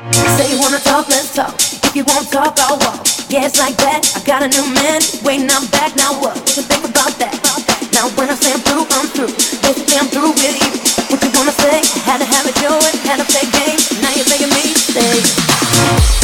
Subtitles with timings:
[0.00, 1.52] Say you wanna talk, let's talk.
[1.84, 3.04] If you won't talk, I'll walk.
[3.28, 4.00] Yeah, it's like that.
[4.16, 5.94] I got a new man, waiting, I'm back.
[5.94, 6.40] Now what?
[6.40, 7.36] What you think about that?
[7.92, 9.28] Now when I say I'm through, I'm through.
[9.60, 10.72] Basically, I'm through with you.
[11.12, 11.84] What you gonna say?
[12.08, 13.92] Had to have it, do it, had to play games.
[14.00, 16.19] Now you're begging me say.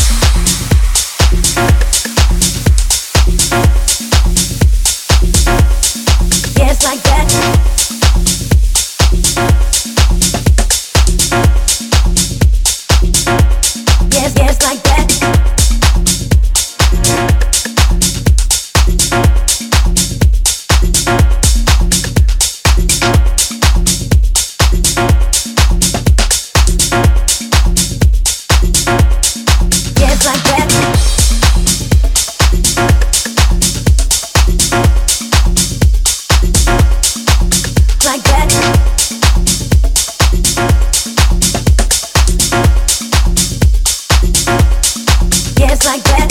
[45.86, 46.25] like that.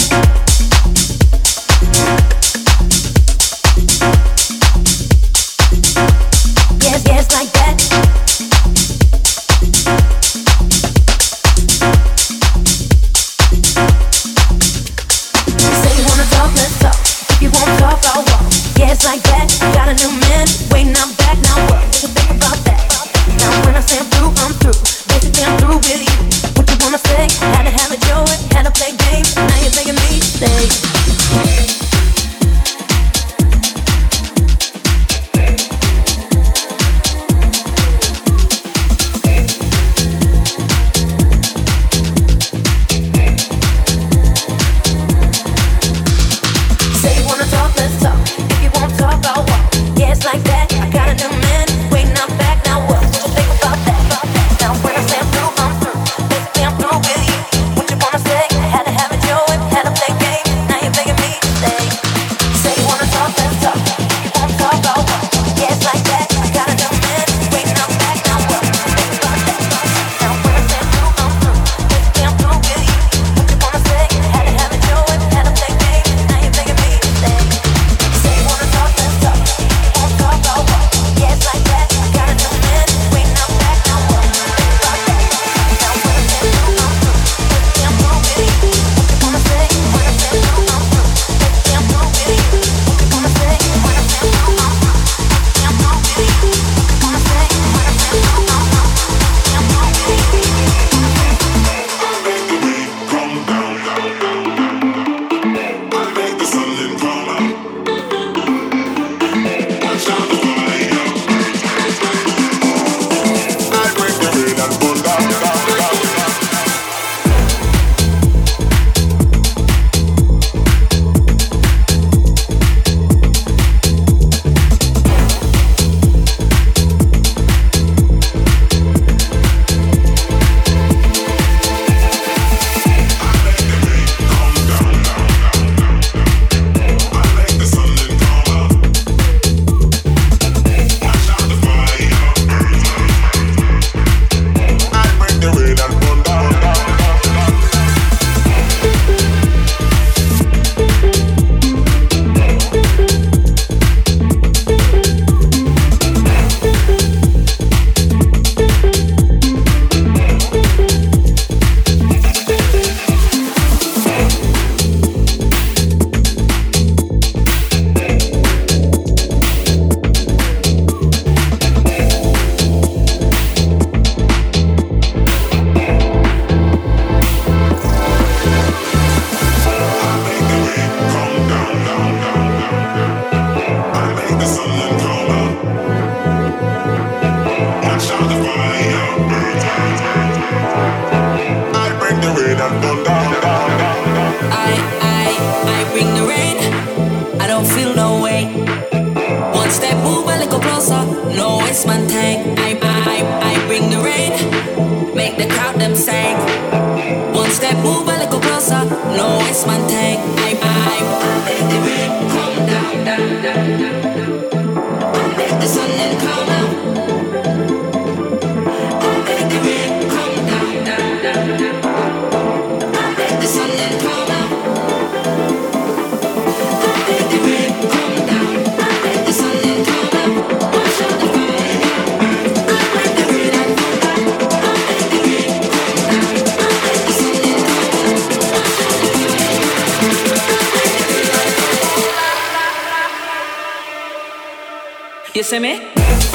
[245.35, 246.34] You see me?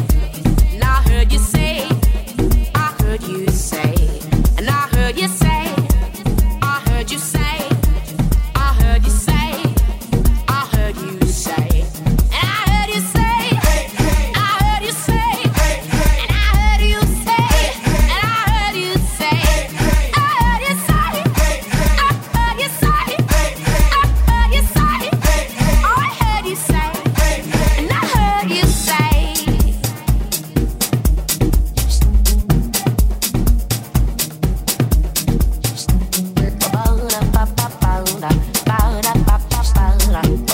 [40.11, 40.50] Carla.